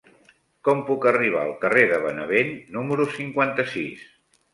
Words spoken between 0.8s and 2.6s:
puc arribar al carrer de Benevent